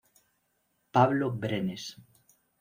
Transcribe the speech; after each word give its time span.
Pablo 0.93 1.29
Brenes 1.29 1.93